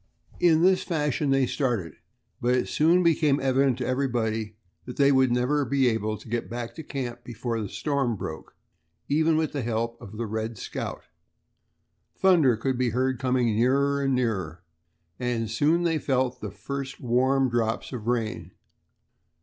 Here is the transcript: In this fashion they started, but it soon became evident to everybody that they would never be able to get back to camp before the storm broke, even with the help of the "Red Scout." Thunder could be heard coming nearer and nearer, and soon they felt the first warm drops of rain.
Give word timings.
In 0.39 0.63
this 0.63 0.81
fashion 0.81 1.29
they 1.29 1.45
started, 1.45 1.93
but 2.41 2.55
it 2.55 2.67
soon 2.67 3.03
became 3.03 3.39
evident 3.39 3.77
to 3.77 3.85
everybody 3.85 4.55
that 4.85 4.97
they 4.97 5.11
would 5.11 5.31
never 5.31 5.63
be 5.63 5.87
able 5.89 6.17
to 6.17 6.27
get 6.27 6.49
back 6.49 6.73
to 6.73 6.81
camp 6.83 7.23
before 7.23 7.61
the 7.61 7.69
storm 7.69 8.15
broke, 8.15 8.55
even 9.07 9.37
with 9.37 9.51
the 9.51 9.61
help 9.61 10.01
of 10.01 10.17
the 10.17 10.25
"Red 10.25 10.57
Scout." 10.57 11.03
Thunder 12.17 12.57
could 12.57 12.79
be 12.79 12.89
heard 12.89 13.19
coming 13.19 13.55
nearer 13.55 14.01
and 14.01 14.15
nearer, 14.15 14.63
and 15.19 15.51
soon 15.51 15.83
they 15.83 15.99
felt 15.99 16.41
the 16.41 16.49
first 16.49 16.99
warm 16.99 17.47
drops 17.47 17.93
of 17.93 18.07
rain. 18.07 18.53